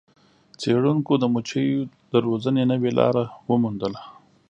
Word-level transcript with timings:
څیړونکو 0.59 1.13
د 1.19 1.23
مچیو 1.33 1.81
د 2.11 2.13
روزنې 2.25 2.63
نوې 2.71 2.91
لاره 2.99 3.23
وموندله. 3.49 4.01